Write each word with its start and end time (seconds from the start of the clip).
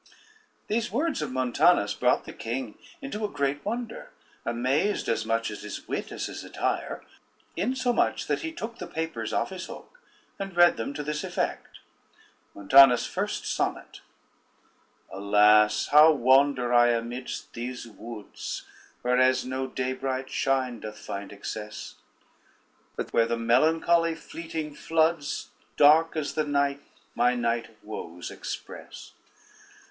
]These 0.67 0.89
words 0.91 1.21
of 1.21 1.31
Montanus 1.31 1.93
brought 1.93 2.25
the 2.25 2.33
king 2.33 2.79
into 3.03 3.23
a 3.23 3.29
great 3.29 3.63
wonder, 3.63 4.09
amazed 4.47 5.07
as 5.07 5.27
much 5.27 5.51
at 5.51 5.59
his 5.59 5.87
wit 5.87 6.11
as 6.11 6.25
his 6.25 6.43
attire, 6.43 7.03
insomuch 7.55 8.25
that 8.25 8.41
he 8.41 8.51
took 8.51 8.79
the 8.79 8.87
papers 8.87 9.31
off 9.31 9.51
his 9.51 9.67
hook, 9.67 9.99
and 10.39 10.57
read 10.57 10.75
them 10.77 10.95
to 10.95 11.03
this 11.03 11.23
effect: 11.23 11.81
Montanus' 12.55 13.05
first 13.05 13.45
Sonnet 13.45 14.01
Alas! 15.11 15.89
how 15.91 16.11
wander 16.13 16.73
I 16.73 16.87
amidst 16.87 17.53
these 17.53 17.85
woods 17.85 18.65
Whereas 19.03 19.45
no 19.45 19.67
day 19.67 19.93
bright 19.93 20.31
shine 20.31 20.79
doth 20.79 20.97
find 20.97 21.31
access; 21.31 21.97
But 22.95 23.13
where 23.13 23.27
the 23.27 23.37
melancholy 23.37 24.15
fleeting 24.15 24.73
floods, 24.73 25.51
Dark 25.77 26.15
as 26.15 26.33
the 26.33 26.43
night, 26.43 26.81
my 27.13 27.35
night 27.35 27.69
of 27.69 27.83
woes 27.83 28.31
express. 28.31 29.11